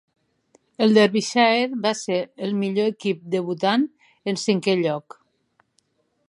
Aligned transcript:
El 0.85 0.95
Derbyshire 0.97 1.67
va 1.83 1.91
ser 1.99 2.17
el 2.47 2.55
millor 2.63 2.89
equip 2.93 3.21
debutant, 3.37 3.85
en 4.33 4.41
cinquè 4.47 4.77
lloc. 4.83 5.21